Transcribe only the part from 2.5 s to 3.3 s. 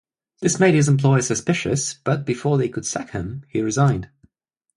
they could sack